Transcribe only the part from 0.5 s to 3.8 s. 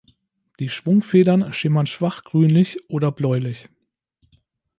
Die Schwungfedern schimmern schwach grünlich oder bläulich.